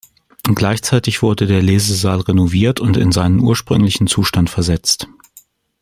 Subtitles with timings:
[0.55, 5.07] Gleichzeitig wurde der Lesesaal renoviert und in seinen ursprünglichen Zustand versetzt.